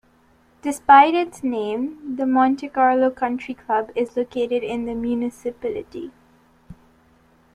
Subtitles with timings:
[0.63, 6.09] Despite its name, the Monte Carlo Country Club is located in the municipality.